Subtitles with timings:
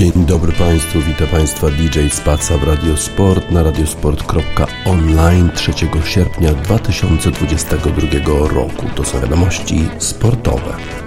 [0.00, 5.72] Dzień dobry Państwu, witam Państwa DJ Spaca w Radiosport na radiosport.online 3
[6.04, 8.86] sierpnia 2022 roku.
[8.96, 10.99] To są wiadomości sportowe.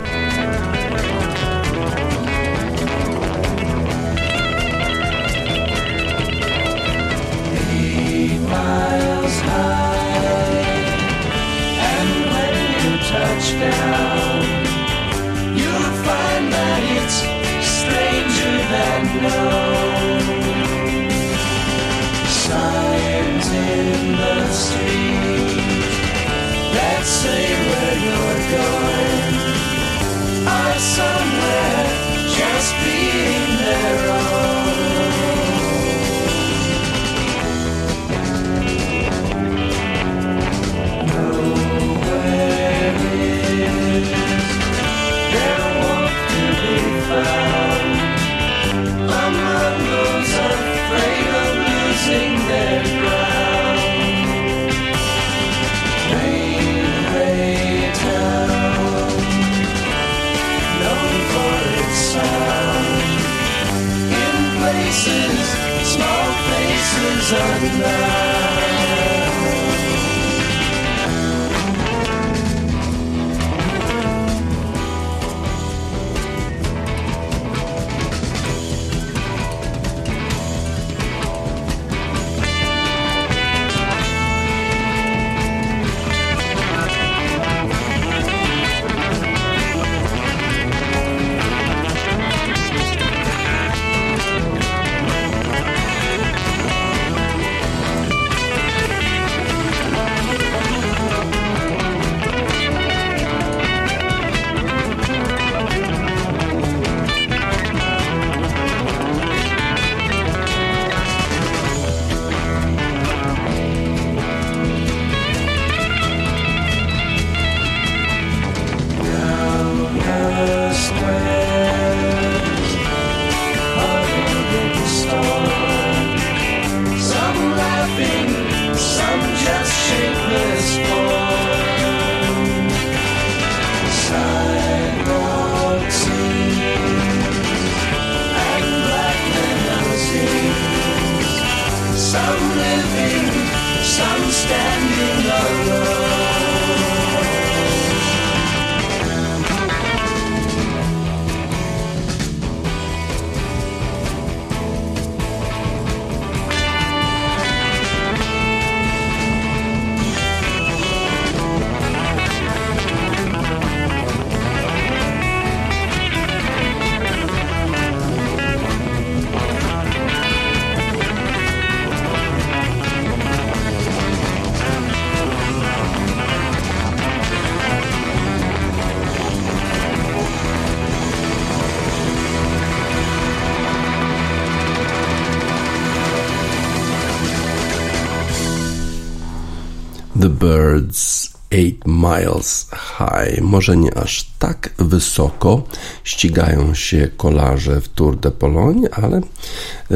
[192.14, 193.42] Miles High.
[193.42, 195.64] Może nie aż tak wysoko
[196.04, 199.22] ścigają się kolarze w Tour de Pologne, ale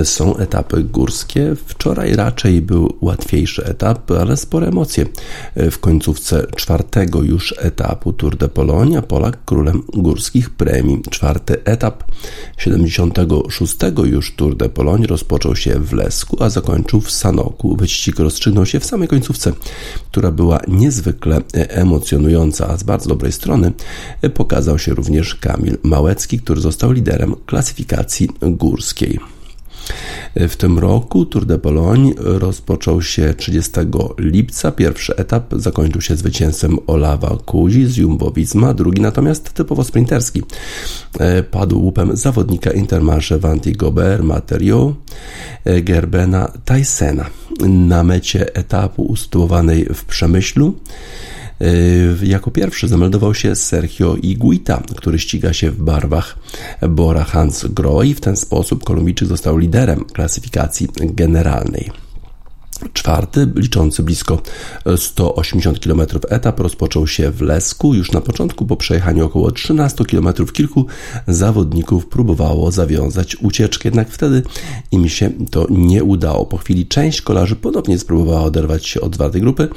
[0.03, 1.55] są etapy górskie.
[1.65, 5.05] Wczoraj raczej był łatwiejszy etap, ale spore emocje.
[5.55, 11.01] W końcówce czwartego już etapu Tour de Pologne Polak królem górskich premii.
[11.09, 12.03] Czwarty etap
[12.57, 17.75] 76 już Tour de Pologne rozpoczął się w Lesku, a zakończył w Sanoku.
[17.75, 19.53] Wyścig rozstrzygnął się w samej końcówce,
[20.11, 23.71] która była niezwykle emocjonująca, a z bardzo dobrej strony
[24.33, 29.36] pokazał się również Kamil Małecki, który został liderem klasyfikacji górskiej.
[30.35, 33.71] W tym roku Tour de Pologne rozpoczął się 30
[34.17, 34.71] lipca.
[34.71, 40.43] Pierwszy etap zakończył się zwycięstwem Olawa Kuzi z Jumbo-Visma, drugi natomiast typowo sprinterski.
[41.51, 44.95] Padł łupem zawodnika Intermarché Vanti Gobert Materio
[45.83, 47.25] Gerbena Tysena.
[47.67, 50.75] Na mecie etapu usytuowanej w Przemyślu
[52.23, 56.39] jako pierwszy zameldował się Sergio Iguita, który ściga się w barwach
[56.89, 62.06] Bora Hans Grohe w ten sposób Kolumbijczyk został liderem klasyfikacji generalnej.
[62.93, 64.41] Czwarty, liczący blisko
[64.97, 67.93] 180 km etap, rozpoczął się w Lesku.
[67.93, 70.85] Już na początku, po przejechaniu około 13 km, kilku
[71.27, 74.43] zawodników próbowało zawiązać ucieczkę, jednak wtedy
[74.91, 76.45] im się to nie udało.
[76.45, 79.67] Po chwili część kolarzy ponownie spróbowała oderwać się od czwartej grupy.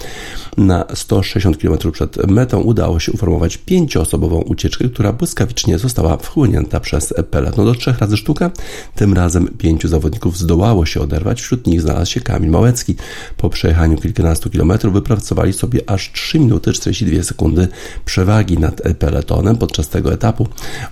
[0.56, 7.14] Na 160 km przed metą udało się uformować pięcioosobową ucieczkę, która błyskawicznie została wchłonięta przez
[7.30, 8.50] peleton do trzech razy sztuka.
[8.94, 11.42] Tym razem pięciu zawodników zdołało się oderwać.
[11.42, 12.89] Wśród nich znalazł się Kamil Małecki.
[13.36, 17.68] Po przejechaniu kilkunastu kilometrów wypracowali sobie aż 3 minuty 42 sekundy
[18.04, 19.56] przewagi nad peletonem.
[19.56, 20.48] Podczas tego etapu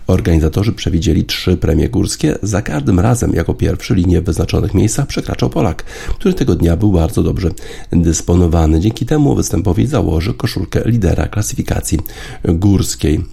[0.06, 2.38] organizatorzy przewidzieli trzy premie górskie.
[2.42, 5.82] Za każdym razem jako pierwszy linię w wyznaczonych miejscach przekraczał Polak,
[6.18, 7.50] który tego dnia był bardzo dobrze
[7.92, 8.80] dysponowany.
[8.80, 11.98] Dzięki temu występowi założył koszulkę lidera klasyfikacji
[12.44, 13.24] górskiej.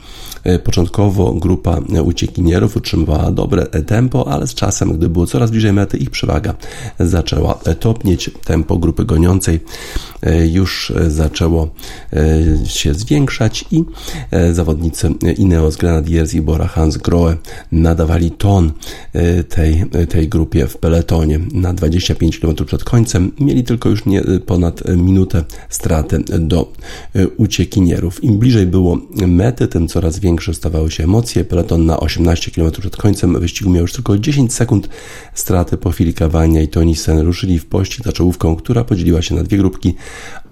[0.45, 5.97] E, początkowo grupa uciekinierów utrzymywała dobre tempo, ale z czasem, gdy było coraz bliżej mety,
[5.97, 6.53] ich przewaga
[6.99, 8.31] zaczęła topnieć.
[8.43, 9.59] Tempo grupy goniącej
[10.21, 11.69] e, już zaczęło
[12.13, 13.83] e, się zwiększać i
[14.51, 17.37] zawodnicy Ineos Grenadiers i Bora Hans Grohe
[17.71, 18.71] nadawali ton
[19.49, 21.39] tej, tej grupie w peletonie.
[21.53, 26.73] Na 25 km przed końcem mieli tylko już nie ponad minutę straty do
[27.37, 28.23] uciekinierów.
[28.23, 28.97] Im bliżej było
[29.27, 31.43] mety, tym coraz większe większe stawały się emocje.
[31.43, 34.89] Peloton na 18 km przed końcem wyścigu miał już tylko 10 sekund
[35.33, 39.35] straty po chwili kawania i Toni Sen ruszyli w pościg za czołówką, która podzieliła się
[39.35, 39.95] na dwie grupki.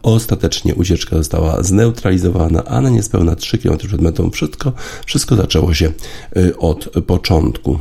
[0.04, 4.72] Ostatecznie ucieczka została zneutralizowana, a na niespełna 3 km przed metą wszystko,
[5.06, 5.92] wszystko zaczęło się
[6.38, 7.80] y, od początku.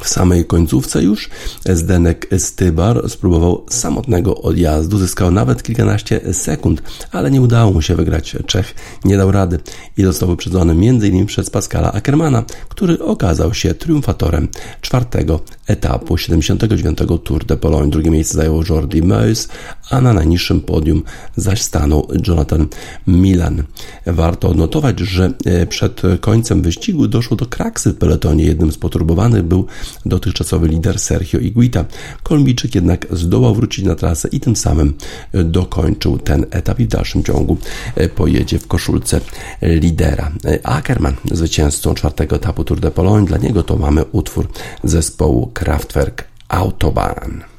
[0.00, 1.30] W samej końcówce już
[1.64, 6.82] Zdenek Stybar spróbował samotnego odjazdu, zyskał nawet kilkanaście sekund,
[7.12, 8.36] ale nie udało mu się wygrać.
[8.46, 8.74] Czech
[9.04, 9.58] nie dał rady
[9.96, 11.26] i został wyprzedzony m.in.
[11.26, 14.48] przez Pascala Ackermana, który okazał się triumfatorem
[14.80, 16.98] czwartego etapu 79.
[17.24, 17.90] Tour de Pologne.
[17.90, 19.48] Drugie miejsce zajął Jordi Meus,
[19.90, 21.02] a na najniższym podium
[21.36, 22.66] zaś stanął Jonathan
[23.06, 23.62] Milan.
[24.06, 28.44] Warto odnotować, że e, przed końcem wyścigu doszło do kraksy w peletonie.
[28.44, 29.66] Jednym z poturbowanych był
[30.06, 31.84] dotychczasowy lider Sergio Iguita.
[32.22, 34.94] Kolumbijczyk jednak zdołał wrócić na trasę i tym samym
[35.32, 37.56] dokończył ten etap i w dalszym ciągu
[37.94, 39.20] e, pojedzie w koszulce
[39.62, 40.32] lidera.
[40.44, 43.26] E, Ackerman zwycięzcą czwartego etapu Tour de Pologne.
[43.26, 44.48] Dla niego to mamy utwór
[44.84, 47.53] zespołu Kraftwerk Autobahn.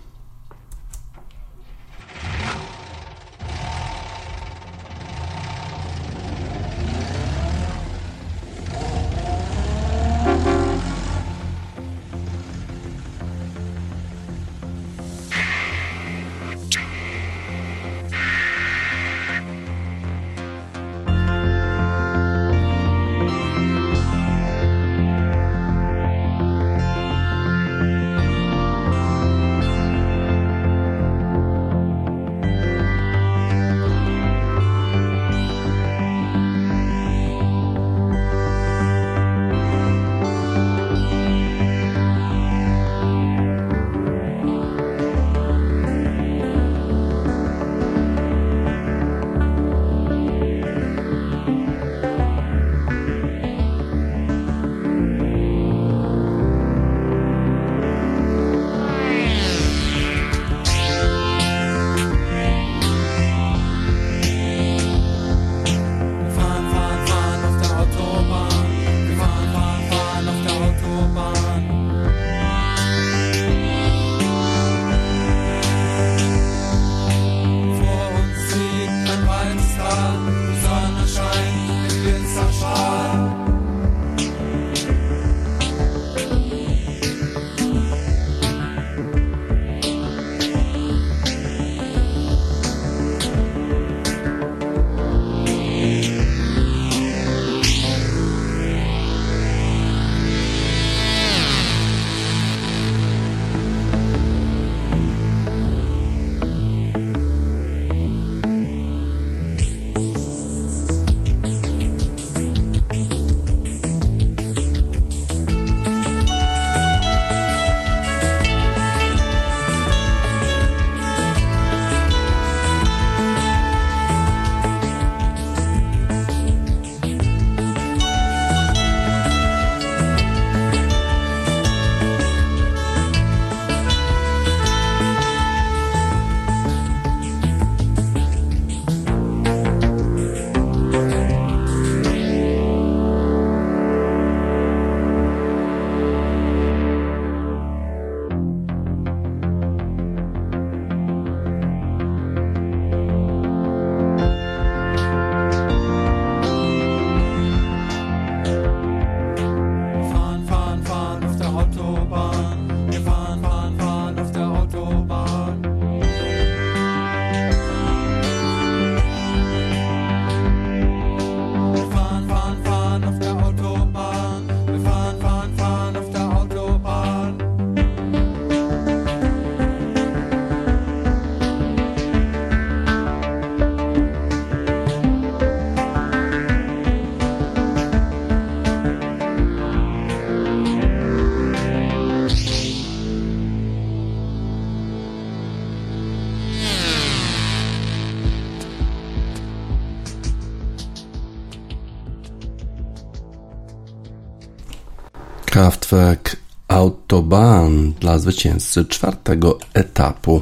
[207.15, 210.41] Autobahn dla zwycięzcy czwartego etapu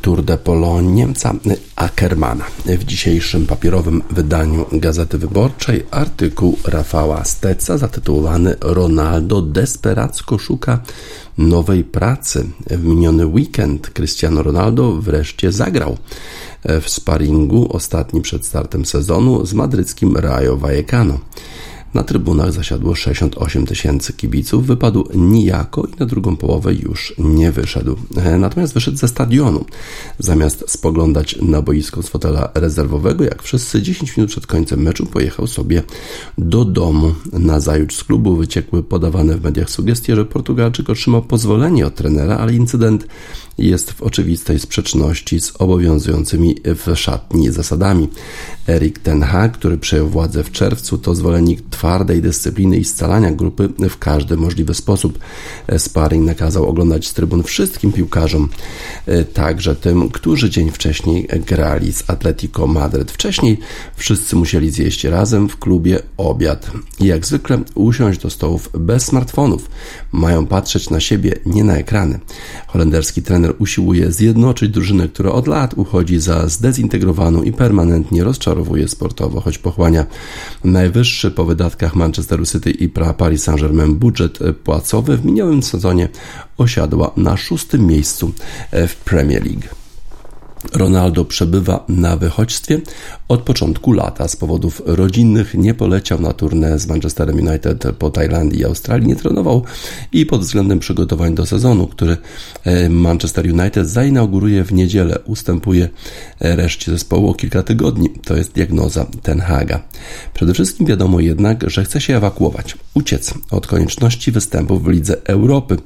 [0.00, 1.34] Tour de Pologne Niemca
[1.76, 2.44] Ackermana.
[2.66, 10.80] W dzisiejszym papierowym wydaniu Gazety Wyborczej artykuł Rafała Steca zatytułowany Ronaldo desperacko szuka
[11.38, 12.46] nowej pracy.
[12.70, 15.96] W miniony weekend Cristiano Ronaldo wreszcie zagrał
[16.80, 21.18] w sparingu ostatni przed startem sezonu z madryckim Rayo Vallecano.
[21.94, 27.96] Na trybunach zasiadło 68 tysięcy kibiców, wypadł nijako i na drugą połowę już nie wyszedł.
[28.16, 29.64] E, natomiast wyszedł ze stadionu.
[30.18, 35.46] Zamiast spoglądać na boisko z fotela rezerwowego, jak wszyscy 10 minut przed końcem meczu pojechał
[35.46, 35.82] sobie
[36.38, 37.14] do domu.
[37.32, 42.36] Na zajutrz z klubu wyciekły podawane w mediach sugestie, że Portugalczyk otrzymał pozwolenie od trenera,
[42.36, 43.06] ale incydent
[43.58, 48.08] jest w oczywistej sprzeczności z obowiązującymi w szatni zasadami.
[48.68, 53.68] Erik Ten Hag, który przejął władzę w czerwcu, to zwolennik twardej dyscypliny i scalania grupy
[53.90, 55.18] w każdy możliwy sposób.
[55.78, 58.48] Sparring nakazał oglądać z trybun wszystkim piłkarzom,
[59.34, 63.12] także tym, którzy dzień wcześniej grali z Atletico Madryt.
[63.12, 63.58] Wcześniej
[63.96, 69.70] wszyscy musieli zjeść razem w klubie obiad i jak zwykle usiąść do stołów bez smartfonów.
[70.12, 72.20] Mają patrzeć na siebie, nie na ekrany.
[72.66, 79.40] Holenderski trener usiłuje zjednoczyć drużynę, która od lat uchodzi za zdezintegrowaną i permanentnie rozczarowuje sportowo,
[79.40, 80.06] choć pochłania
[80.64, 82.88] najwyższy po wydatkach Manchesteru City i
[83.18, 86.08] Paris Saint-Germain budżet płacowy w minionym sezonie
[86.58, 88.32] osiadła na szóstym miejscu
[88.72, 89.68] w Premier League.
[90.72, 92.80] Ronaldo przebywa na wychodźstwie
[93.28, 94.28] od początku lata.
[94.28, 99.16] Z powodów rodzinnych nie poleciał na turnę z Manchesterem United po Tajlandii i Australii, nie
[99.16, 99.64] trenował
[100.12, 102.16] i pod względem przygotowań do sezonu, który
[102.64, 105.88] e, Manchester United zainauguruje w niedzielę, ustępuje
[106.40, 108.10] e, reszcie zespołu o kilka tygodni.
[108.24, 109.82] To jest diagnoza Ten Haga.
[110.34, 115.76] Przede wszystkim wiadomo jednak, że chce się ewakuować, uciec od konieczności występów w Lidze Europy,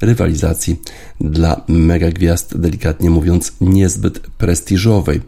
[0.00, 0.76] rywalizacji
[1.20, 5.20] dla megagwiazd, delikatnie mówiąc, niezbyt prestiżowej.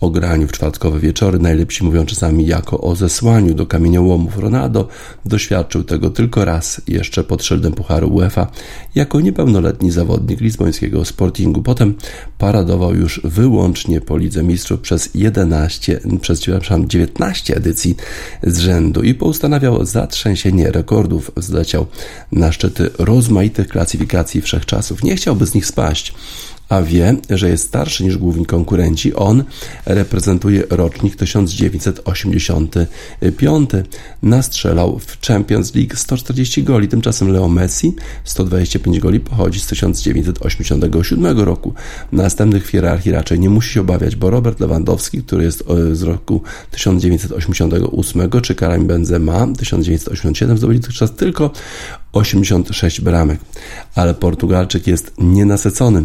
[0.00, 4.38] O graniu w czwartkowe wieczory najlepsi mówią czasami jako o zesłaniu do kamieniołomów.
[4.38, 4.88] Ronaldo
[5.24, 8.46] doświadczył tego tylko raz, jeszcze pod szyldem Pucharu UEFA,
[8.94, 11.62] jako niepełnoletni zawodnik lizbońskiego Sportingu.
[11.62, 11.94] Potem
[12.38, 16.40] paradował już wyłącznie po Lidze Mistrzów przez 11, przez
[16.86, 17.96] 19 edycji
[18.42, 21.30] z rzędu i poustanawiał zatrzęsienie rekordów.
[21.36, 21.86] Zleciał
[22.32, 25.02] na szczyty rozmaitych klasyfikacji wszechczasów.
[25.02, 26.14] Nie chciałby z nich spaść
[26.72, 29.14] a wie, że jest starszy niż główni konkurenci.
[29.14, 29.44] On
[29.86, 33.70] reprezentuje rocznik 1985.
[34.22, 41.74] Nastrzelał w Champions League 140 goli, tymczasem Leo Messi 125 goli pochodzi z 1987 roku.
[42.12, 46.02] Następnych w hierarchii raczej nie musi się obawiać, bo Robert Lewandowski, który jest e, z
[46.02, 51.50] roku 1988, czy Karim Benzema 1987 zdobyli dotychczas tylko
[52.12, 53.40] 86 bramek.
[53.94, 56.04] Ale Portugalczyk jest nienasycony.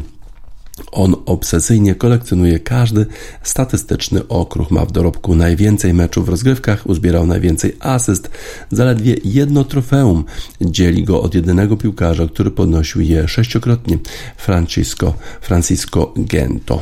[0.92, 3.06] On obsesyjnie kolekcjonuje każdy
[3.44, 4.72] statystyczny okruch.
[4.72, 8.30] Ma w dorobku najwięcej meczów w rozgrywkach, uzbierał najwięcej asyst,
[8.72, 10.24] zaledwie jedno trofeum
[10.62, 13.98] dzieli go od jedynego piłkarza, który podnosił je sześciokrotnie,
[14.38, 16.82] Francisco, Francisco Gento.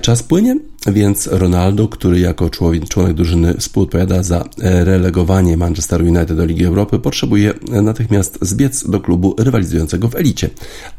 [0.00, 6.44] Czas płynie, więc Ronaldo, który jako człowiek, członek drużyny współodpowiada za relegowanie Manchester United do
[6.44, 10.50] Ligi Europy, potrzebuje natychmiast zbiec do klubu rywalizującego w elicie.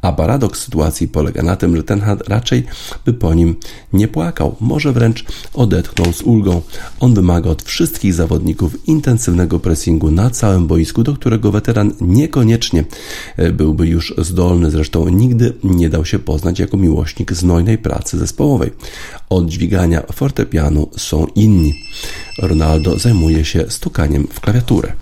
[0.01, 2.63] A paradoks sytuacji polega na tym, że ten raczej
[3.05, 3.55] by po nim
[3.93, 6.61] nie płakał, może wręcz odetchnął z ulgą.
[6.99, 12.85] On wymaga od wszystkich zawodników intensywnego pressingu na całym boisku, do którego weteran niekoniecznie
[13.53, 14.71] byłby już zdolny.
[14.71, 18.71] Zresztą nigdy nie dał się poznać jako miłośnik znojnej pracy zespołowej.
[19.29, 19.49] Od
[20.13, 21.83] fortepianu są inni.
[22.37, 24.93] Ronaldo zajmuje się stukaniem w klawiaturę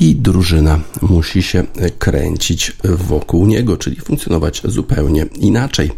[0.00, 1.64] i drużyna musi się
[1.98, 5.90] kręcić wokół niego, czyli funkcjonować zupełnie inaczej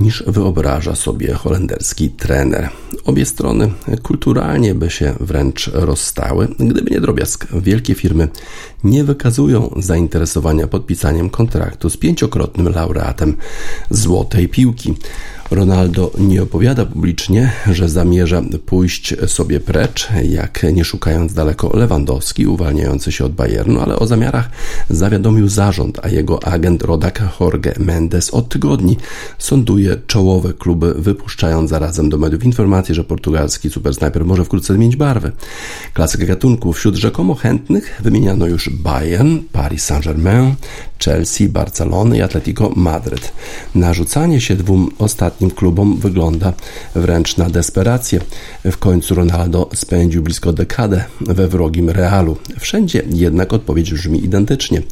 [0.00, 2.68] niż wyobraża sobie holenderski trener.
[3.04, 3.72] Obie strony
[4.02, 7.46] kulturalnie by się wręcz rozstały, gdyby nie drobiazg.
[7.52, 8.28] Wielkie firmy
[8.84, 13.36] nie wykazują zainteresowania podpisaniem kontraktu z pięciokrotnym laureatem
[13.90, 14.94] złotej piłki.
[15.50, 23.12] Ronaldo nie opowiada publicznie, że zamierza pójść sobie precz, jak nie szukając daleko Lewandowski, uwalniający
[23.12, 24.50] się od Bayernu, ale o zamiarach
[24.90, 28.96] zawiadomił zarząd, a jego agent rodak Jorge Mendes od tygodni
[29.38, 35.32] sonduje czołowe kluby, wypuszczając zarazem do mediów informacje, że portugalski supersniper może wkrótce zmienić barwy.
[35.94, 40.54] Klasyka gatunku wśród rzekomo chętnych wymieniano już Bayern, Paris Saint-Germain,
[41.04, 43.32] Chelsea, Barcelony i Atletico Madryt.
[43.74, 46.52] Narzucanie się dwóm ostatnim ostatnim klubom wygląda
[46.94, 48.20] wręcz na desperację.
[48.64, 52.36] W końcu Ronaldo spędził blisko dekadę we wrogim Realu.
[52.58, 54.82] Wszędzie jednak odpowiedź brzmi identycznie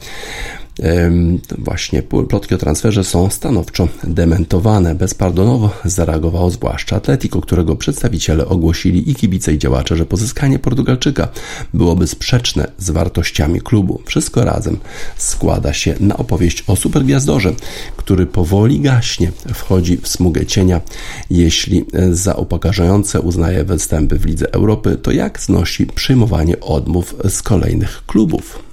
[1.59, 4.95] właśnie plotki o transferze są stanowczo dementowane.
[4.95, 11.28] Bezpardonowo zareagowało zwłaszcza Atletico, którego przedstawiciele ogłosili i kibice i działacze, że pozyskanie Portugalczyka
[11.75, 14.00] byłoby sprzeczne z wartościami klubu.
[14.06, 14.76] Wszystko razem
[15.16, 17.52] składa się na opowieść o supergwiazdorze,
[17.97, 20.80] który powoli gaśnie, wchodzi w smugę cienia.
[21.30, 28.02] Jeśli za upokarzające uznaje występy w Lidze Europy, to jak znosi przyjmowanie odmów z kolejnych
[28.06, 28.66] klubów?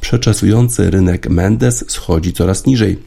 [0.00, 2.98] Przeczesujący rynek Mendes schodzi coraz niżej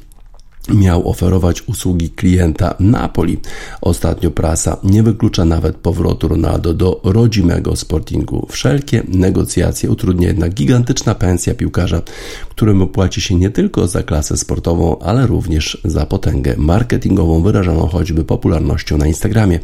[0.70, 3.38] miał oferować usługi klienta Napoli.
[3.82, 8.48] Ostatnio prasa nie wyklucza nawet powrotu Ronaldo do rodzimego Sportingu.
[8.50, 12.01] Wszelkie negocjacje utrudnia jednak gigantyczna pensja piłkarza,
[12.50, 18.24] któremu płaci się nie tylko za klasę sportową, ale również za potęgę marketingową wyrażaną choćby
[18.24, 19.60] popularnością na Instagramie.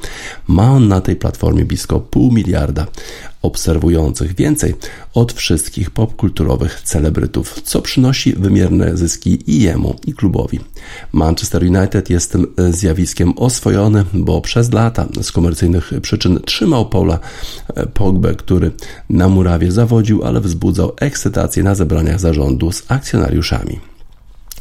[0.47, 2.87] Ma on na tej platformie blisko pół miliarda
[3.41, 4.73] obserwujących, więcej
[5.13, 10.59] od wszystkich popkulturowych celebrytów, co przynosi wymierne zyski i jemu, i klubowi.
[11.11, 17.19] Manchester United jest tym zjawiskiem oswojony, bo przez lata z komercyjnych przyczyn trzymał Paula
[17.75, 18.71] e, Pogbę, który
[19.09, 23.79] na murawie zawodził, ale wzbudzał ekscytację na zebraniach zarządu z akcjonariuszami.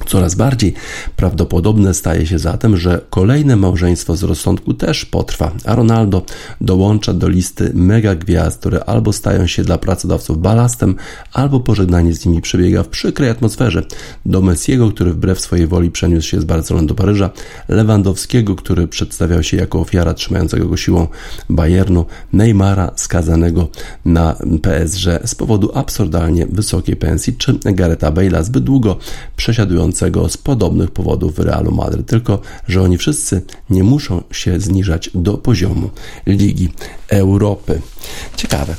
[0.05, 0.75] Coraz bardziej
[1.17, 6.23] prawdopodobne staje się zatem, że kolejne małżeństwo z rozsądku też potrwa, a Ronaldo
[6.61, 10.95] dołącza do listy mega gwiazd, które albo stają się dla pracodawców balastem,
[11.33, 13.83] albo pożegnanie z nimi przebiega w przykrej atmosferze.
[14.27, 17.31] Do Messiego, który wbrew swojej woli przeniósł się z Barcelony do Paryża,
[17.69, 21.07] Lewandowskiego, który przedstawiał się jako ofiara trzymającego go siłą
[21.51, 23.69] Bayernu, Neymara skazanego
[24.05, 28.97] na PSG z powodu absurdalnie wysokiej pensji, czy Garetha Bale'a zbyt długo
[29.37, 29.86] przesiadującego
[30.29, 35.39] z podobnych powodów w Realu Madryt, tylko że oni wszyscy nie muszą się zniżać do
[35.39, 35.91] poziomu
[36.27, 36.73] Ligi
[37.09, 37.81] Europy.
[38.37, 38.75] Ciekawe,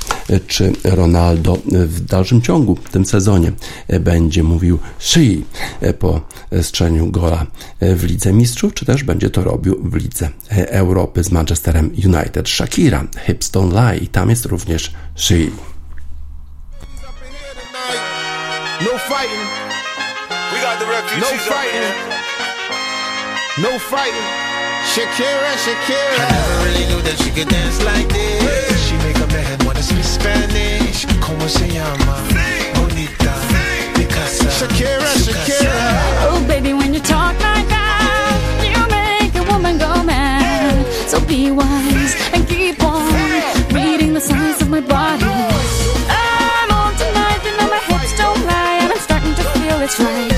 [0.46, 3.52] czy Ronaldo w dalszym ciągu w tym sezonie
[4.00, 5.44] będzie mówił szyi
[5.98, 6.20] po
[6.62, 7.46] strzeleniu gola
[7.80, 12.48] w Lidze Mistrzów, czy też będzie to robił w Lidze Europy z Manchesterem United.
[12.48, 15.50] Shakira, Hips Don't Lie, tam jest również szyi.
[18.80, 19.67] No fighting.
[21.20, 21.90] No fighting.
[23.58, 24.28] No fighting.
[24.92, 26.14] Shakira, Shakira.
[26.14, 28.86] I never really knew that she could dance like this.
[28.86, 31.06] She make a man wanna speak Spanish.
[31.20, 32.14] Como se llama?
[32.74, 33.34] Bonita.
[33.94, 34.48] Picasa.
[34.58, 35.88] Shakira, Shakira.
[36.30, 40.86] Oh, baby, when you talk like that, you make a woman go mad.
[41.08, 43.12] So be wise and keep on
[43.74, 45.26] reading the signs of my body.
[46.08, 49.98] I'm on tonight, you know my hips don't lie, and I'm starting to feel it's
[49.98, 50.37] right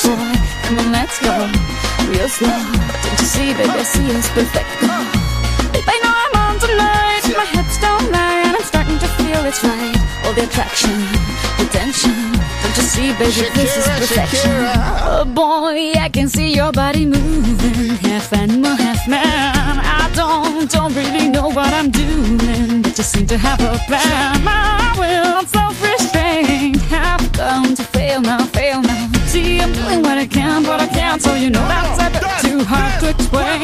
[0.00, 0.32] You, boy.
[0.64, 1.32] Come on, let's go
[2.08, 2.48] real slow.
[2.48, 4.68] Don't you see, baby, I see us perfect.
[5.72, 9.44] Babe, I know I'm on tonight, my hips don't lie, and I'm starting to feel
[9.44, 9.96] it's right.
[10.24, 10.96] All the attraction,
[11.58, 12.32] the tension
[12.74, 14.50] to see, baby, Shakira, this is perfection.
[14.50, 14.74] Shakira.
[15.12, 19.78] Oh boy, I can see your body moving, half animal, half man.
[19.78, 24.42] I don't, don't really know what I'm doing, but you seem to have a plan.
[24.42, 29.11] My will, self-restraint, have come to fail now, fail now.
[29.32, 32.50] See, I'm doing what I can, but I can't, so you know that's a bit
[32.50, 33.62] too hard to explain.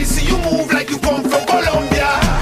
[0.00, 2.40] Me you move like you come from Colombia.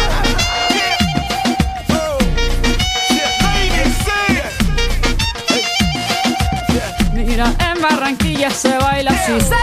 [8.50, 9.57] se va baila así.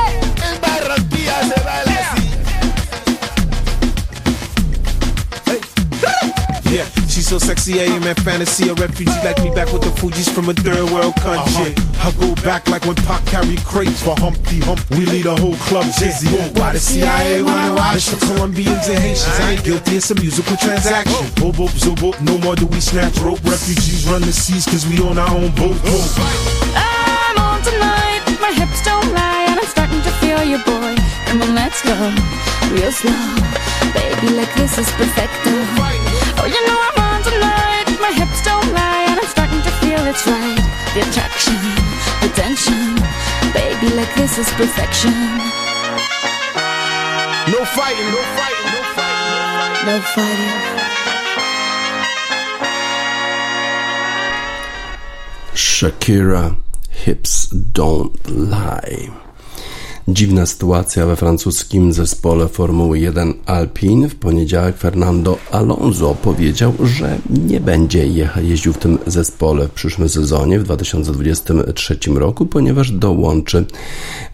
[7.45, 8.69] Sexy, I am in fantasy.
[8.69, 11.77] A refugee like me back with the Fuji's from a third world country.
[12.01, 14.81] I go back like when Pac carried crates for Humpty Hump.
[14.97, 16.33] We lead a whole club dizzy.
[16.57, 19.39] Why the CIA wanna watch the Colombians and Haitians?
[19.39, 21.25] I ain't guilty, it's a musical transaction.
[21.37, 23.39] Boop, boop, zoop, boop, no more do we snatch rope.
[23.45, 25.77] Refugees run the seas cause we own our own boat.
[25.85, 26.11] boat.
[26.73, 30.97] I'm on tonight, my hips don't lie, and I'm starting to feel you, boy.
[31.29, 31.93] Come on, let's go,
[32.73, 33.13] real slow.
[33.93, 35.53] Baby, like this is perfecto.
[36.41, 36.84] Oh, you know
[39.95, 40.55] feel it's right.
[40.93, 41.55] The attraction,
[42.21, 42.95] the tension.
[43.53, 45.13] Baby, like this is perfection.
[47.53, 49.85] No fighting, no fighting, no fighting.
[49.87, 50.55] No fighting.
[55.53, 56.57] Shakira
[56.89, 59.24] Hips Don't Lie.
[60.07, 64.09] Dziwna sytuacja we francuskim zespole Formuły 1 Alpine.
[64.09, 68.07] W poniedziałek Fernando Alonso powiedział, że nie będzie
[68.41, 73.65] jeździł w tym zespole w przyszłym sezonie w 2023 roku, ponieważ dołączy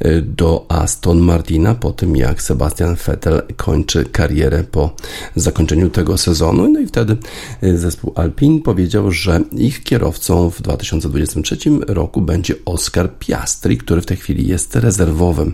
[0.05, 4.95] y, do Aston Martina po tym, jak Sebastian Vettel kończy karierę po
[5.35, 6.69] zakończeniu tego sezonu.
[6.69, 7.17] No i wtedy
[7.63, 11.57] y, zespół Alpine powiedział, że ich kierowcą w 2023
[11.87, 15.53] roku będzie Oscar Piastri, który w tej chwili jest rezerwowym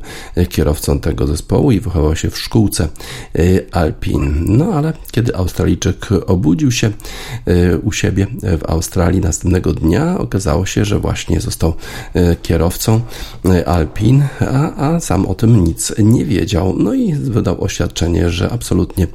[0.50, 2.88] kierowcą tego zespołu i wychował się w szkółce
[3.40, 4.44] y, Alpin.
[4.58, 6.92] No ale kiedy Australijczyk obudził się
[7.48, 11.74] y, u siebie w Australii następnego dnia, okazało się, że właśnie został
[12.16, 13.02] y, kierowcą
[13.66, 16.76] Alpin, a, a sam o tym nic nie wiedział.
[16.78, 19.08] No i wydał oświadczenie, że absolutnie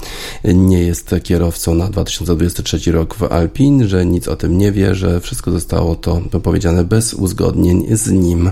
[0.44, 5.20] nie jest kierowcą na 2023 rok w Alpin, że nic o tym nie wie, że
[5.20, 8.50] wszystko zostało to powiedziane bez uzgodnień z nim.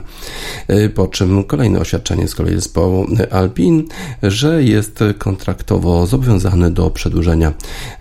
[0.95, 3.85] Po czym kolejne oświadczenie z kolei zespołu Alpin,
[4.23, 7.53] że jest kontraktowo zobowiązany do przedłużenia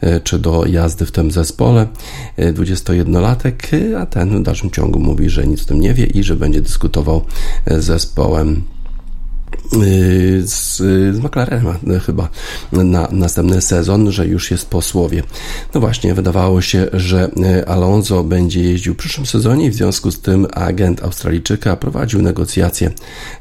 [0.01, 1.87] e, czy do jazdy w tym zespole
[2.37, 3.53] 21-latek,
[3.97, 6.61] a ten w dalszym ciągu mówi, że nic o tym nie wie i że będzie
[6.61, 7.25] dyskutował
[7.67, 8.63] z zespołem
[10.43, 10.77] z,
[11.15, 12.29] z McLarenem chyba
[12.71, 15.23] na następny sezon, że już jest po słowie.
[15.73, 20.11] No właśnie, wydawało się, że y, Alonso będzie jeździł w przyszłym sezonie i w związku
[20.11, 22.87] z tym agent Australijczyka prowadził negocjacje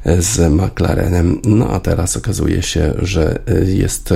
[0.07, 1.41] y, z McLarenem.
[1.43, 4.13] No a teraz okazuje się, że jest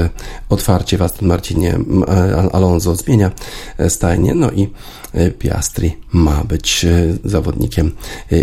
[0.50, 1.80] otwarcie w Aston Martinie.
[2.52, 3.32] Alonso zmienia
[3.90, 4.70] stajnie, no i
[5.40, 6.86] Piastri ma być
[7.24, 7.92] zawodnikiem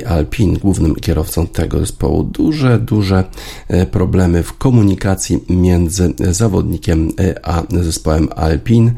[0.07, 2.23] Alpin, głównym kierowcą tego zespołu.
[2.23, 3.25] Duże, duże
[3.91, 8.93] problemy w komunikacji między zawodnikiem a zespołem Alpin.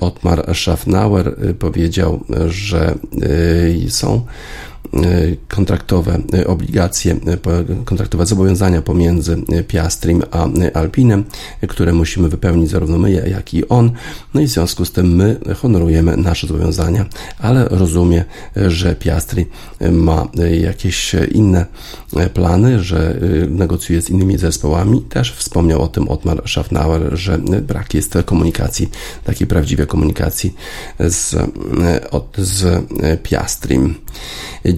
[0.00, 2.98] Otmar Schaffnauer powiedział, że
[3.88, 4.26] są
[5.48, 9.36] kontraktowe e, obligacje, e, kontraktowe zobowiązania pomiędzy
[9.68, 11.24] Piastrim a Alpinem,
[11.68, 13.90] które musimy wypełnić zarówno my, jak i on.
[14.34, 17.06] No i w związku z tym my honorujemy nasze zobowiązania,
[17.38, 18.24] ale rozumie,
[18.56, 19.46] że Piastri
[19.92, 20.28] ma
[20.60, 21.66] jakieś inne
[22.34, 23.16] plany, że
[23.48, 25.02] negocjuje z innymi zespołami.
[25.02, 28.90] Też wspomniał o tym Otmar Schaffnauer, że brak jest komunikacji,
[29.24, 30.54] takiej prawdziwej komunikacji
[30.98, 31.36] z,
[32.38, 32.84] z
[33.22, 33.94] Piastrim.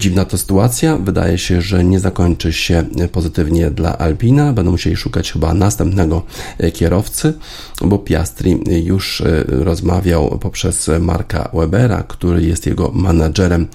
[0.03, 0.97] Dziwna to sytuacja.
[0.97, 4.53] Wydaje się, że nie zakończy się pozytywnie dla Alpina.
[4.53, 6.23] Będą musieli szukać chyba następnego
[6.57, 7.33] e, kierowcy,
[7.81, 13.67] bo Piastri już e, rozmawiał poprzez Marka Webera, który jest jego menadżerem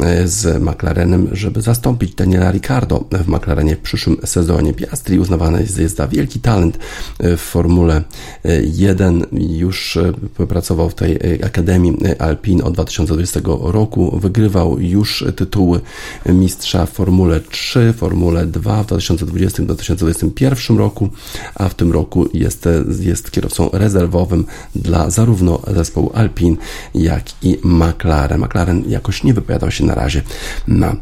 [0.00, 4.72] e, z McLarenem, żeby zastąpić Daniela Ricardo w McLarenie w przyszłym sezonie.
[4.72, 6.78] Piastri uznawany jest za wielki talent
[7.20, 8.02] w Formule
[8.64, 9.26] 1.
[9.32, 9.98] Już
[10.48, 14.18] pracował w tej Akademii Alpin od 2020 roku.
[14.18, 15.80] Wygrywał już tytuł tytuły
[16.26, 21.08] mistrza w Formule 3, Formule 2 w 2020-2021 roku,
[21.54, 22.68] a w tym roku jest,
[23.00, 26.56] jest kierowcą rezerwowym dla zarówno zespołu Alpine,
[26.94, 28.40] jak i McLaren.
[28.40, 30.22] McLaren jakoś nie wypowiadał się na razie
[30.68, 30.96] na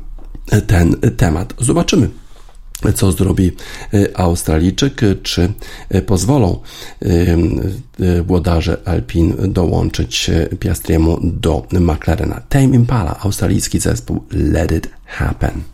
[0.66, 1.54] ten temat.
[1.58, 2.08] Zobaczymy
[2.94, 3.52] co zrobi
[4.14, 5.52] Australijczyk, czy
[6.06, 6.60] pozwolą
[8.26, 12.40] włodarze Alpin dołączyć Piastriemu do McLarena.
[12.48, 15.71] Tame Impala, australijski zespół Let It Happen.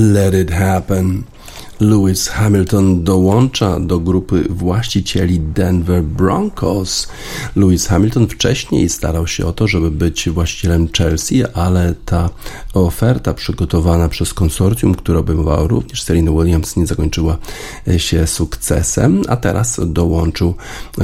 [0.00, 1.22] Let It Happen.
[1.80, 7.08] Lewis Hamilton dołącza do grupy właścicieli Denver Broncos.
[7.56, 12.30] Lewis Hamilton wcześniej starał się o to, żeby być właścicielem Chelsea, ale ta
[12.74, 17.38] oferta przygotowana przez konsorcjum, które obejmowało również Serena Williams, nie zakończyła
[17.96, 20.54] się sukcesem, a teraz dołączył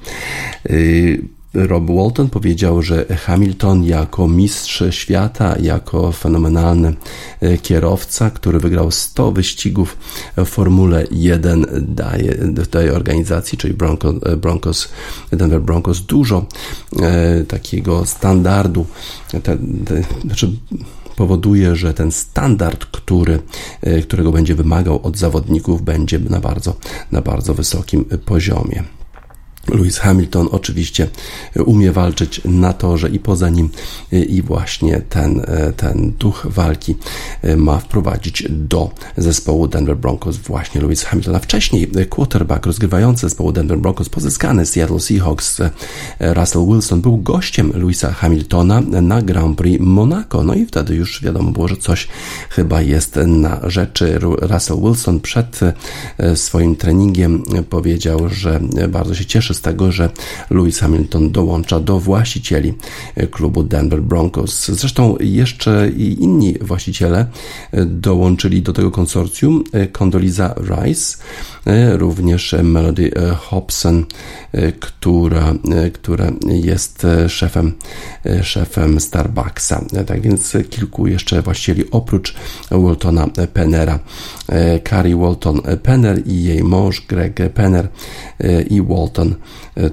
[1.56, 6.94] Rob Walton powiedział, że Hamilton jako mistrz świata, jako fenomenalny
[7.42, 9.98] e, kierowca, który wygrał 100 wyścigów
[10.38, 12.38] w Formule 1 daje
[12.72, 14.90] tej organizacji, czyli Broncos, e, Broncos,
[15.32, 16.46] Denver Broncos dużo
[17.02, 18.86] e, takiego standardu,
[19.32, 19.58] te, te,
[20.22, 20.52] znaczy
[21.16, 23.40] powoduje, że ten standard, który,
[23.82, 26.76] e, którego będzie wymagał od zawodników, będzie na bardzo,
[27.12, 28.84] na bardzo wysokim poziomie.
[29.68, 31.08] Lewis Hamilton oczywiście
[31.66, 33.70] umie walczyć na torze i poza nim
[34.12, 35.42] i właśnie ten,
[35.78, 36.96] ten duch walki
[37.58, 41.36] ma wprowadzić do zespołu Denver Broncos właśnie Lewis Hamilton.
[41.36, 45.58] A wcześniej quarterback rozgrywający zespołu Denver Broncos pozyskany z Seattle Seahawks
[46.20, 50.44] Russell Wilson był gościem Louisa Hamiltona na Grand Prix Monaco.
[50.44, 52.08] No i wtedy już wiadomo było, że coś
[52.50, 54.20] chyba jest na rzeczy.
[54.22, 55.60] Russell Wilson przed
[56.36, 58.60] swoim treningiem powiedział, że
[58.90, 60.10] bardzo się cieszy z tego, że
[60.50, 62.74] Lewis Hamilton dołącza do właścicieli
[63.32, 64.66] klubu Denver Broncos.
[64.66, 67.26] Zresztą jeszcze i inni właściciele
[67.86, 69.64] dołączyli do tego konsorcjum.
[69.92, 71.18] Condoleezza Rice,
[71.98, 74.06] również Melody Hobson,
[74.80, 75.54] która,
[75.94, 77.74] która jest szefem,
[78.42, 79.86] szefem Starbucksa.
[80.08, 82.36] Tak więc kilku jeszcze właścicieli oprócz
[82.72, 84.00] Waltona Pennera.
[84.90, 87.90] Carrie Walton Penner i jej mąż Greg Penner
[88.70, 89.36] i Walton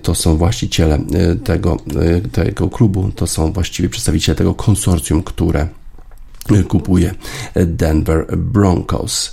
[0.02, 0.98] to są właściciele
[1.44, 1.76] tego,
[2.32, 5.68] tego klubu, to są właściwie przedstawiciele tego konsorcjum, które
[6.68, 7.14] kupuje
[7.54, 9.32] Denver Broncos.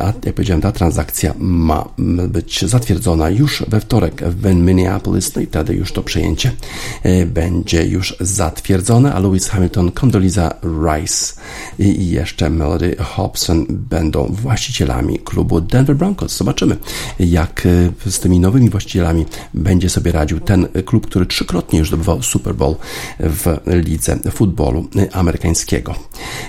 [0.00, 1.88] A jak powiedziałem, ta transakcja ma
[2.28, 6.52] być zatwierdzona już we wtorek w Minneapolis, no i wtedy już to przejęcie
[7.02, 11.34] e, będzie już zatwierdzone, a Lewis Hamilton, Condoleezza Rice
[11.78, 16.36] i jeszcze Melody Hobson będą właścicielami klubu Denver Broncos.
[16.36, 16.76] Zobaczymy,
[17.18, 17.66] jak
[18.06, 22.54] e, z tymi nowymi właścicielami będzie sobie radził ten klub, który trzykrotnie już zdobywał Super
[22.54, 22.76] Bowl
[23.20, 25.94] w lidze futbolu amerykańskiego.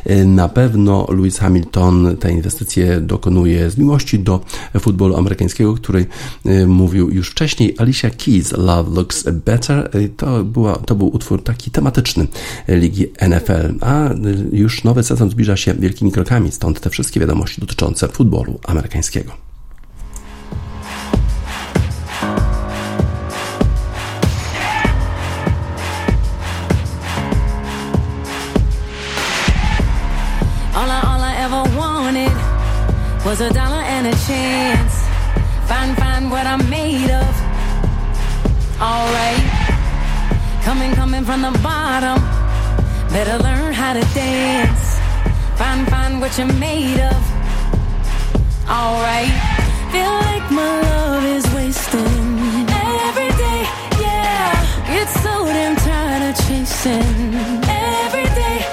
[0.06, 4.40] E, na pewno Lewis Hamilton te inwestycje dokonuje z miłości do
[4.80, 6.06] futbolu amerykańskiego, której
[6.46, 9.90] e, mówił już wcześniej Alicia Keys, Love Looks Better.
[9.94, 12.28] E, to, była, to był utwór taki tematyczny
[12.68, 14.10] ligi NFL, a
[14.52, 19.32] już nowy sezon zbliża się wielkimi krokami, stąd te wszystkie wiadomości dotyczące futbolu amerykańskiego.
[33.40, 34.94] Was a dollar and a chance.
[35.68, 37.34] Find, find what I'm made of.
[38.80, 39.46] Alright.
[40.64, 42.20] Coming, coming from the bottom.
[43.10, 45.00] Better learn how to dance.
[45.58, 47.22] Find, find what you're made of.
[48.70, 49.36] Alright.
[49.92, 52.70] Feel like my love is wasting.
[53.08, 53.62] Every day,
[54.00, 54.52] yeah.
[54.88, 57.34] Get so damn tired of chasing.
[57.68, 58.65] Every day,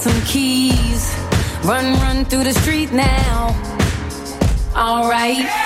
[0.00, 1.14] some keys.
[1.64, 3.54] Run, run through the street now.
[4.76, 5.57] Alright.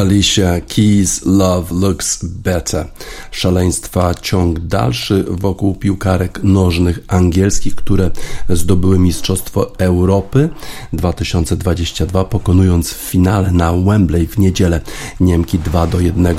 [0.00, 2.86] Alicia Keys Love Looks Better.
[3.30, 8.10] Szaleństwa ciąg dalszy wokół piłkarek nożnych angielskich, które
[8.48, 10.48] zdobyły Mistrzostwo Europy
[10.92, 14.80] 2022, pokonując w finale na Wembley w niedzielę
[15.20, 16.36] Niemki 2 do 1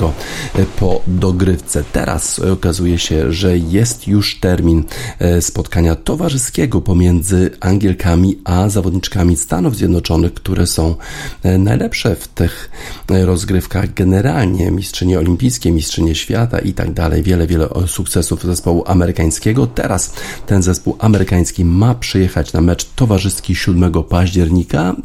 [0.78, 1.84] po dogrywce.
[1.92, 4.84] Teraz okazuje się, że jest już termin
[5.18, 10.94] e, spotkania towarzyskiego pomiędzy Angielkami a zawodniczkami Stanów Zjednoczonych, które są
[11.42, 12.70] e, najlepsze w tych
[13.08, 19.66] rozgrywkach rozgrywkach generalnie, mistrzynie olimpijskie, mistrzynie świata i tak dalej, wiele, wiele sukcesów zespołu amerykańskiego.
[19.66, 20.14] Teraz
[20.46, 24.96] ten zespół amerykański ma przyjechać na mecz towarzyski 7 października,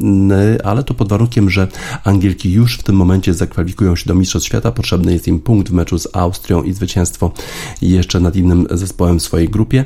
[0.64, 1.68] ale to pod warunkiem, że
[2.04, 4.72] Angielki już w tym momencie zakwalifikują się do Mistrzostw Świata.
[4.72, 7.32] Potrzebny jest im punkt w meczu z Austrią i zwycięstwo
[7.82, 9.84] jeszcze nad innym zespołem w swojej grupie,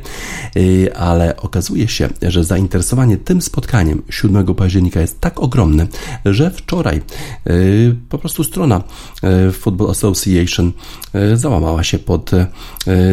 [0.56, 5.86] y, ale okazuje się, że zainteresowanie tym spotkaniem 7 października jest tak ogromne,
[6.24, 7.02] że wczoraj
[7.50, 8.82] y, po prostu strona
[9.48, 10.72] y, Football Association
[11.34, 12.30] załamała się pod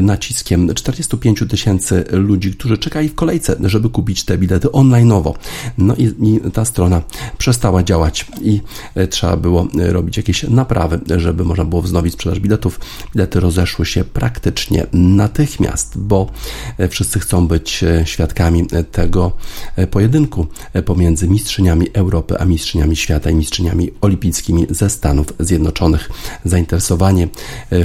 [0.02, 5.34] naciskiem 45 tysięcy ludzi, którzy czekali w kolejce, żeby kupić te bilety online'owo.
[5.78, 7.02] No i, i ta strona
[7.38, 8.62] przestała działać i
[9.10, 12.80] trzeba było robić jakieś naprawy, żeby można było wznowić sprzedaż biletów.
[13.16, 16.32] Bilety rozeszły się praktycznie natychmiast, bo
[16.90, 19.32] wszyscy chcą być świadkami tego
[19.92, 20.48] pojedynku
[20.86, 26.10] pomiędzy mistrzyniami Europy a mistrzyniami świata i mistrzyniami olimpijskimi ze Stanów Zjednoczonych.
[26.46, 27.28] Zainteresowanie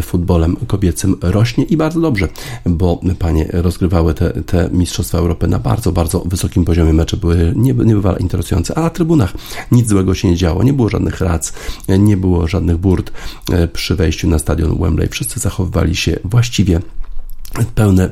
[0.03, 2.29] futbolem kobiecym rośnie i bardzo dobrze,
[2.67, 6.93] bo panie rozgrywały te, te Mistrzostwa Europy na bardzo, bardzo wysokim poziomie.
[6.93, 9.33] Mecze były niebywale interesujące, a na trybunach
[9.73, 10.63] nic złego się nie działo.
[10.63, 11.53] Nie było żadnych rac,
[11.89, 13.13] nie było żadnych burt
[13.73, 15.09] przy wejściu na stadion Wembley.
[15.09, 16.81] Wszyscy zachowywali się właściwie
[17.75, 18.11] pełne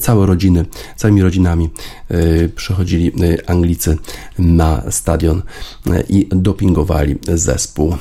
[0.00, 0.64] całe rodziny,
[0.96, 1.70] całymi rodzinami
[2.08, 3.98] e, przychodzili e, Anglicy
[4.38, 5.42] na stadion
[5.86, 7.96] e, i dopingowali zespół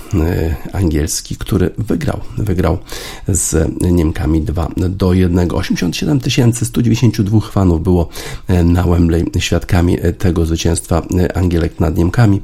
[0.73, 2.19] angielski, który wygrał.
[2.37, 2.77] Wygrał
[3.27, 5.51] z Niemkami 2 do 1.
[5.51, 6.19] 87
[6.53, 8.09] 192 fanów było
[8.63, 11.01] na Wembley świadkami tego zwycięstwa
[11.33, 12.41] Angielek nad Niemkami,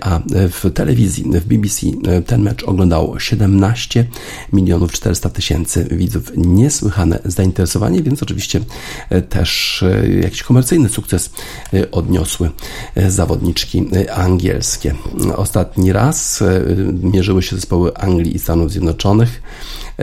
[0.00, 1.86] a w telewizji, w BBC
[2.26, 4.06] ten mecz oglądało 17
[4.52, 6.32] milionów 400 tysięcy widzów.
[6.36, 8.60] Niesłychane zainteresowanie więc oczywiście
[9.10, 11.30] e, też e, jakiś komercyjny sukces
[11.74, 12.50] e, odniosły
[13.08, 14.94] zawodniczki angielskie.
[15.36, 16.42] Ostatni raz
[17.02, 19.42] mierzyły się zespoły Anglii i Stanów Zjednoczonych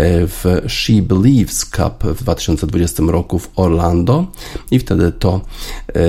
[0.02, 4.28] w She Believes Cup w 2020 roku w Orlando
[4.72, 5.42] i wtedy to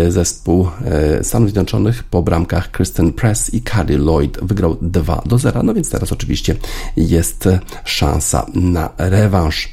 [0.08, 0.68] zespół
[1.22, 5.90] Stanów Zjednoczonych po bramkach Kristen Press i Carrie Lloyd wygrał 2 do 0, no więc
[5.90, 6.56] teraz oczywiście
[6.96, 7.48] jest
[7.84, 9.72] szansa na rewanż.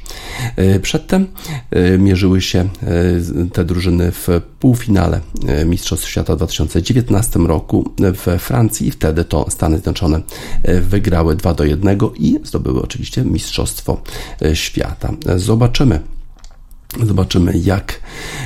[0.82, 1.26] Przedtem
[1.98, 2.68] mierzyły się e,
[3.52, 4.28] te drużyny w
[4.60, 10.20] półfinale e, Mistrzostw Świata w 2019 roku we Francji i wtedy to Stany Zjednoczone
[10.62, 14.02] e, wygrały 2 do 1 i zdobyły oczywiście Mistrzostwo
[14.54, 15.12] Świata.
[15.36, 16.00] Zobaczymy
[16.96, 18.00] Zobaczymy, jak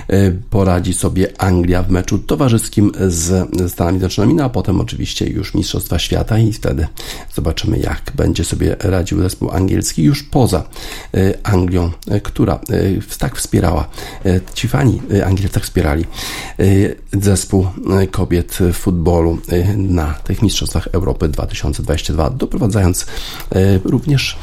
[0.09, 5.55] e, poradzi sobie Anglia w meczu towarzyskim z Stanami Zjednoczonymi, no a potem oczywiście już
[5.55, 6.87] Mistrzostwa Świata i wtedy
[7.35, 10.65] zobaczymy, jak będzie sobie radził zespół angielski już poza
[11.15, 12.61] e, Anglią, e, która
[13.19, 13.89] tak wspierała,
[14.55, 16.05] ci fani Anglii tak wspierali
[17.13, 17.67] zespół
[18.11, 19.39] kobiet w futbolu
[19.77, 23.07] na tych Mistrzostwach Europy 2022, doprowadzając
[23.85, 24.37] również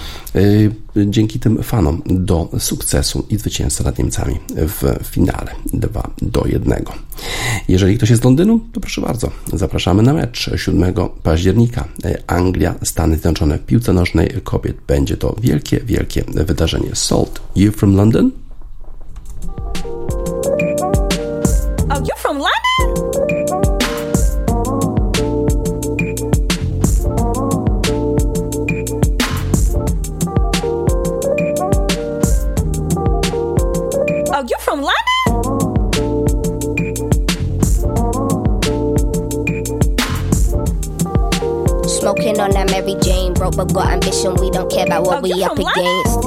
[0.96, 6.84] dzięki tym fanom do sukcesu i zwycięstwa nad Niemcami w finale 2 do 1.
[7.68, 11.88] Jeżeli ktoś jest z Londynu, to proszę bardzo, zapraszamy na mecz 7 października.
[12.28, 14.78] Anglia, Stany Zjednoczone w piłce nożnej kobiet.
[14.88, 16.90] Będzie to wielkie, wielkie wydarzenie.
[16.94, 18.32] Salt, you from London?
[42.40, 44.34] On that Mary Jane, broke but got ambition.
[44.36, 46.24] We don't care about what Oh, we up against.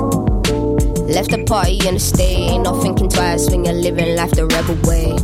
[1.09, 4.45] Left the party in the state, ain't no thinking twice when you're living life the
[4.45, 5.17] rebel way.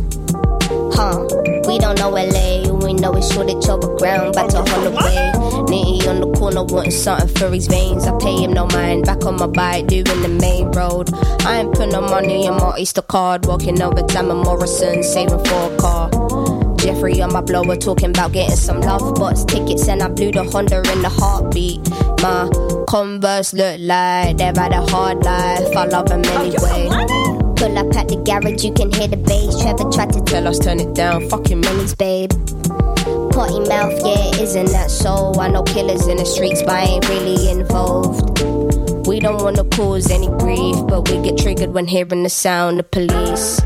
[0.97, 1.27] Huh?
[1.67, 5.31] We don't know LA, we know it's Shoreditch overground, back to Holloway.
[5.69, 8.07] Nitty on the corner wanting something for his veins.
[8.07, 11.13] I pay him no mind, back on my bike, doing the main road.
[11.45, 15.71] I ain't put no money in my Easter card, walking over time Morrison, saving for
[15.71, 16.58] a car.
[16.89, 20.43] Jeffrey on my blower talking about getting some love box tickets and I blew the
[20.43, 21.87] Honda in the heartbeat.
[22.23, 22.49] My
[22.87, 25.75] Converse look like they've had a hard life.
[25.77, 26.89] I love them Oh, anyway.
[27.57, 29.61] Pull up at the garage, you can hear the bass.
[29.61, 31.29] Trevor tried to tell us turn it down.
[31.29, 32.31] Fucking minis, babe.
[33.33, 35.31] Potty mouth, yeah, isn't that so?
[35.39, 38.41] I know killers in the streets, but I ain't really involved.
[39.05, 42.89] We don't wanna cause any grief, but we get triggered when hearing the sound of
[42.89, 43.61] police.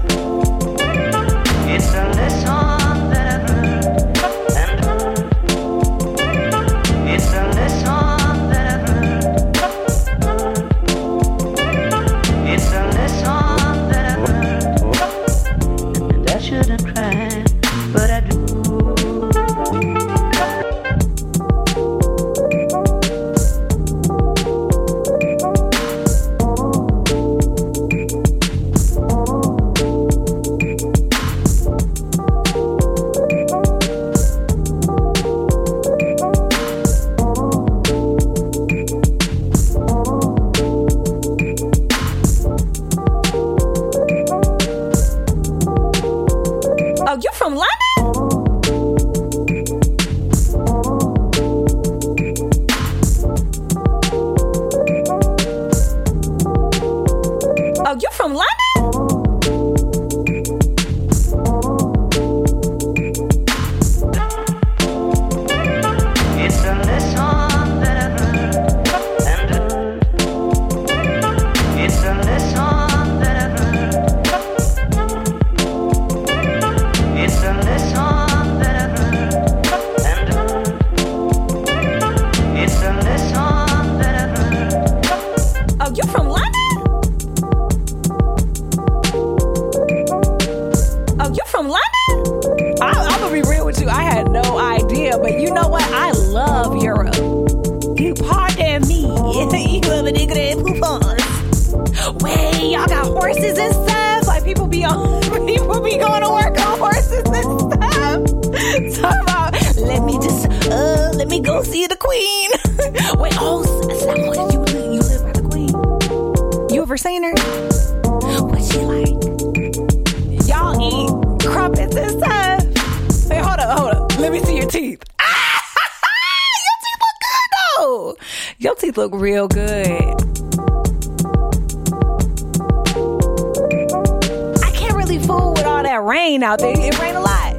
[135.93, 136.73] That rain out there.
[136.75, 137.53] It rained a lot.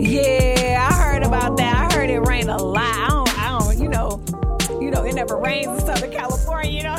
[0.00, 1.76] Yeah, I heard about that.
[1.76, 2.82] I heard it rain a lot.
[2.82, 4.22] I don't, I don't, you know,
[4.80, 6.96] you know, it never rains in Southern California, you know.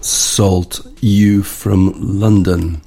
[0.00, 2.82] Salt You from London.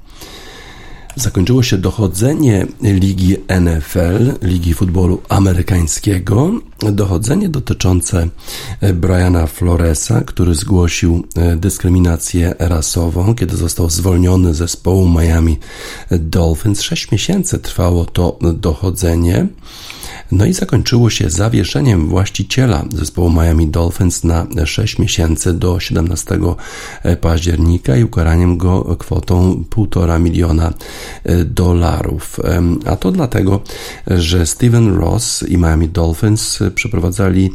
[1.16, 6.52] Zakończyło się dochodzenie ligi NFL, ligi futbolu amerykańskiego.
[6.92, 8.28] Dochodzenie dotyczące
[8.94, 15.58] Briana Floresa, który zgłosił dyskryminację rasową, kiedy został zwolniony z zespołu Miami
[16.10, 16.82] Dolphins.
[16.82, 19.46] Sześć miesięcy trwało to dochodzenie.
[20.34, 26.38] No i zakończyło się zawieszeniem właściciela zespołu Miami Dolphins na 6 miesięcy do 17
[27.20, 30.72] października i ukaraniem go kwotą 1,5 miliona
[31.44, 32.40] dolarów.
[32.86, 33.60] A to dlatego,
[34.06, 37.50] że Steven Ross i Miami Dolphins przeprowadzali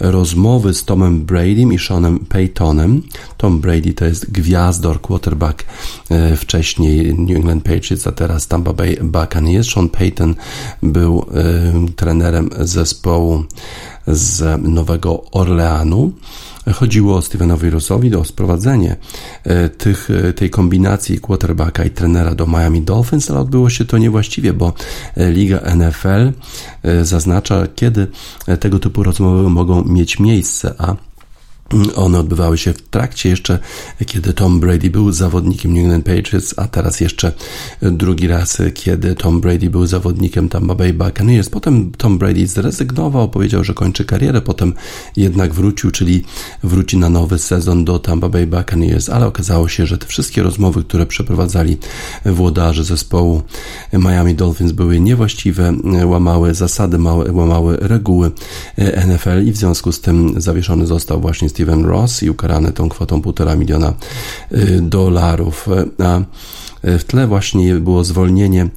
[0.00, 3.02] rozmowy z Tomem Bradym i Seanem Paytonem.
[3.36, 5.64] Tom Brady to jest gwiazdor, quarterback
[6.36, 9.68] wcześniej New England Patriots, a teraz Tampa Bay Buccaneers.
[9.68, 10.34] Sean Payton
[10.82, 11.26] był
[11.96, 12.23] trenerem
[12.60, 13.44] zespołu
[14.06, 16.12] z Nowego Orleanu.
[16.74, 18.96] Chodziło o Stevenowi Rossowi o sprowadzenie
[19.78, 24.72] tych, tej kombinacji quarterbacka i trenera do Miami Dolphins, ale odbyło się to niewłaściwie, bo
[25.16, 26.32] Liga NFL
[27.02, 28.06] zaznacza, kiedy
[28.60, 30.94] tego typu rozmowy mogą mieć miejsce, a
[31.96, 33.58] one odbywały się w trakcie jeszcze,
[34.06, 37.32] kiedy Tom Brady był zawodnikiem New England Patriots, a teraz jeszcze
[37.82, 41.48] drugi raz, kiedy Tom Brady był zawodnikiem Tampa Bay Buccaneers.
[41.48, 44.74] Potem Tom Brady zrezygnował, powiedział, że kończy karierę, potem
[45.16, 46.24] jednak wrócił, czyli
[46.62, 50.84] wróci na nowy sezon do Tampa Bay Buccaneers, ale okazało się, że te wszystkie rozmowy,
[50.84, 51.78] które przeprowadzali
[52.24, 53.42] włodarze zespołu
[53.92, 56.98] Miami Dolphins były niewłaściwe, łamały zasady,
[57.32, 58.30] łamały reguły
[58.78, 63.20] NFL i w związku z tym zawieszony został właśnie Steven Ross i ukarany tą kwotą
[63.20, 63.94] 1,5 miliona
[64.82, 65.68] dolarów.
[65.98, 66.20] A
[66.98, 68.68] w tle właśnie było zwolnienie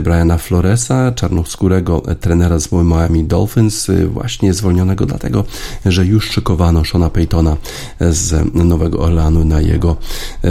[0.00, 5.44] Briana Floresa, czarnoskórego trenera z Miami Dolphins, właśnie zwolnionego dlatego,
[5.86, 7.56] że już szykowano Shona Paytona
[8.00, 9.96] z Nowego Orleanu na jego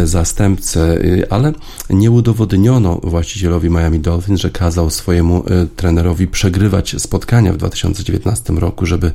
[0.03, 0.97] zastępcę,
[1.29, 1.53] ale
[1.89, 5.43] nie udowodniono właścicielowi Miami Dolphins, że kazał swojemu
[5.75, 9.11] trenerowi przegrywać spotkania w 2019 roku, żeby,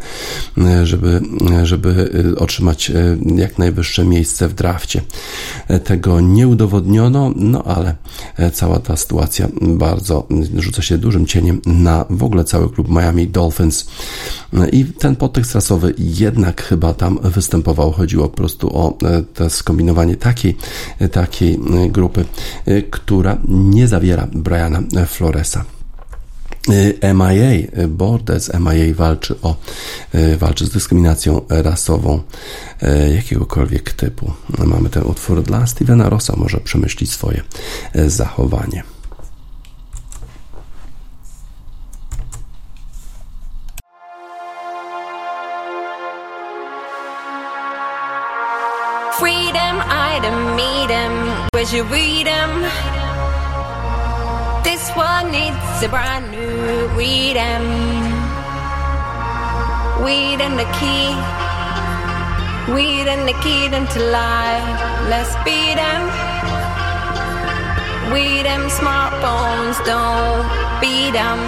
[0.84, 1.20] żeby,
[1.62, 2.92] żeby otrzymać
[3.36, 5.02] jak najwyższe miejsce w drafcie.
[5.84, 7.85] Tego nie udowodniono, no ale
[8.52, 10.28] cała ta sytuacja bardzo
[10.58, 13.86] rzuca się dużym cieniem na w ogóle cały klub Miami Dolphins.
[14.72, 17.92] I ten podtekst rasowy jednak chyba tam występował.
[17.92, 18.98] Chodziło po prostu o
[19.34, 20.56] to skombinowanie takiej,
[21.12, 21.60] takiej
[21.90, 22.24] grupy,
[22.90, 25.75] która nie zawiera Briana Floresa.
[27.14, 29.56] MIA, Borders MIA walczy o
[30.38, 32.22] walczy z dyskryminacją rasową
[33.14, 34.32] jakiegokolwiek typu.
[34.58, 37.42] Mamy ten utwór dla Stevena Rossa, może przemyślić swoje
[37.94, 38.82] zachowanie.
[49.18, 49.82] Freedom,
[50.16, 51.12] item, meet him.
[51.54, 52.35] Where'd you read him?
[55.76, 57.64] It's a brand new weed freedom.
[60.02, 61.12] Weed and the key.
[62.72, 64.64] Weed and the key to life.
[65.10, 66.02] Let's beat them.
[68.10, 70.48] Weed them smartphones don't
[70.80, 71.40] beat them.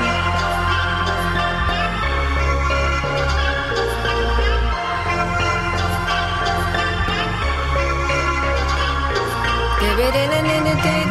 [9.81, 11.08] Give it in and in a day.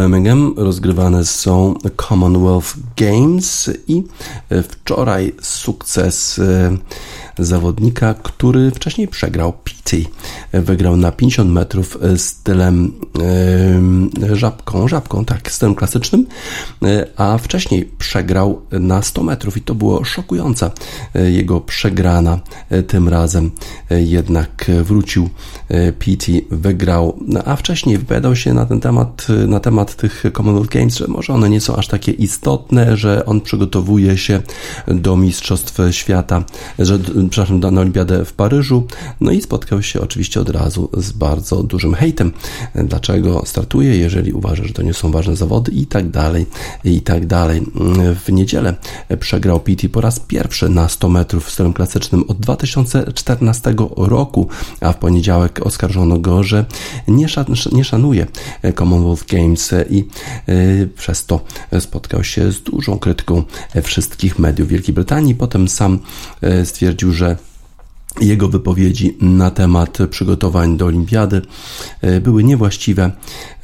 [0.00, 1.74] Birmingham rozgrywane są
[2.08, 4.02] Commonwealth Games i
[4.50, 6.76] e, wczoraj sukces e,
[7.38, 10.04] zawodnika, który wcześniej przegrał Pity.
[10.52, 12.92] E, wygrał na 50 metrów stylem
[14.32, 16.26] Żabką, Żabką, tak, stylem klasycznym,
[16.82, 20.70] e, a wcześniej przegrał na 100 metrów i to było szokujące.
[21.14, 22.38] Jego przegrana
[22.70, 23.50] e, tym razem
[23.90, 25.28] e, jednak wrócił.
[25.98, 30.96] PT wygrał, no, a wcześniej wypowiadał się na ten temat, na temat tych Commonwealth Games,
[30.96, 34.42] że może one nie są aż takie istotne, że on przygotowuje się
[34.88, 36.44] do Mistrzostw Świata,
[36.78, 36.98] że,
[37.30, 38.86] przepraszam, na Olimpiadę w Paryżu,
[39.20, 42.32] no i spotkał się oczywiście od razu z bardzo dużym hejtem.
[42.74, 46.46] Dlaczego dlaczego startuje, jeżeli uważa, że to nie są ważne zawody i tak dalej,
[46.84, 47.62] i tak dalej.
[48.24, 48.74] W niedzielę
[49.20, 54.48] przegrał Pitti po raz pierwszy na 100 metrów w stylu klasycznym od 2014 roku,
[54.80, 56.64] a w poniedziałek oskarżono go, że
[57.08, 58.26] nie, szan nie szanuje
[58.78, 60.08] Commonwealth Games i
[60.46, 61.40] yy, przez to
[61.80, 63.42] spotkał się z dużą krytyką
[63.82, 65.34] wszystkich mediów Wielkiej Brytanii.
[65.34, 65.98] Potem sam
[66.44, 67.36] y, stwierdził, że
[68.20, 71.42] jego wypowiedzi na temat przygotowań do olimpiady
[72.00, 73.10] e, były niewłaściwe.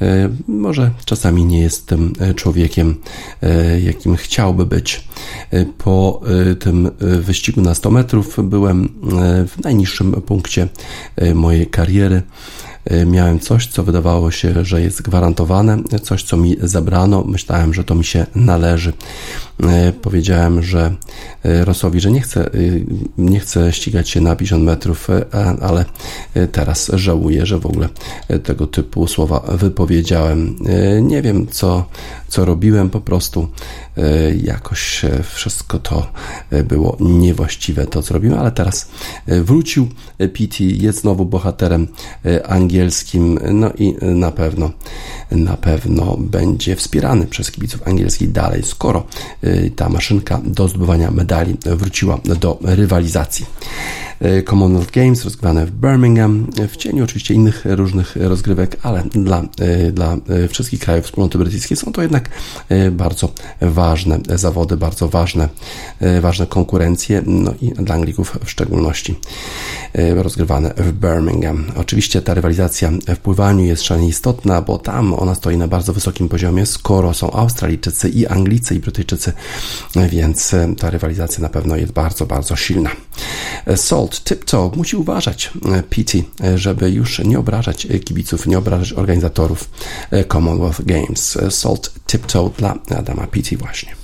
[0.01, 2.95] E, Może czasami nie jestem e, człowiekiem,
[3.83, 5.05] jakim chciałby być.
[5.79, 6.21] Po
[6.59, 8.89] tym wyścigu na 100 metrów byłem
[9.49, 10.69] w najniższym punkcie
[11.35, 12.23] mojej kariery.
[12.87, 17.25] E, Miałem coś, co wydawało się, że jest gwarantowane, coś, co mi zabrano.
[17.25, 18.93] Myślałem, że to mi się należy.
[19.63, 20.95] E, Powiedziałem, że
[21.45, 22.51] e, Rosowi, że nie chcę,
[23.19, 25.09] nie chcę ścigać się na 50 metrów,
[25.61, 25.85] ale
[26.53, 27.89] teraz żałuję, że w ogóle
[28.43, 30.57] tego typu słowa wypowiedziałem.
[31.03, 31.85] Nie wiem, co,
[32.29, 33.49] co robiłem, po prostu
[34.43, 36.13] jakoś wszystko to
[36.65, 38.89] było niewłaściwe, to co ale teraz
[39.27, 39.89] wrócił
[40.33, 41.89] Pity, jest znowu bohaterem
[42.25, 42.47] e,
[42.77, 44.71] angielskim, no i na pewno,
[45.31, 49.05] na pewno będzie wspierany przez kibiców angielskich dalej, skoro
[49.43, 53.47] e, ta maszynka do zdobywania medali wróciła do rywalizacji.
[54.21, 59.93] E, Commonwealth Games rozgrywane w Birmingham, w cieniu oczywiście innych różnych rozgrywek, ale dla, e,
[59.93, 62.29] dla e, wszystkich krajów wspólnoty brytyjskiej są to jednak
[62.91, 65.49] bardzo ważne zawody, bardzo ważne,
[66.21, 69.15] ważne konkurencje, no i dla Anglików w szczególności
[69.95, 71.65] rozgrywane w Birmingham.
[71.77, 76.29] Oczywiście ta rywalizacja w pływaniu jest szalenie istotna, bo tam ona stoi na bardzo wysokim
[76.29, 79.33] poziomie, skoro są Australijczycy i Anglicy i Brytyjczycy,
[80.11, 82.91] więc ta rywalizacja na pewno jest bardzo, bardzo silna.
[83.67, 88.59] E, Salt Tiptoe musi uważać e, Pity, e, żeby już nie obrażać e, kibiców, nie
[88.59, 89.71] obrażać organizatorów
[90.33, 91.39] Commonwealth Games.
[91.51, 93.97] Salt Tiptoe dla Adama Pity właśnie.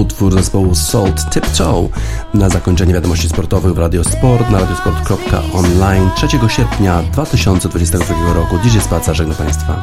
[0.00, 1.88] Utwór zespołu Salt Tiptoe
[2.34, 8.58] na zakończenie wiadomości sportowych w Radiosport na radiosport.online 3 sierpnia 2022 roku.
[8.58, 9.82] DJ Spaca żegna Państwa.